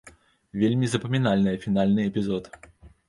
[0.61, 2.51] Вельмі запамінальная фінальны эпізод.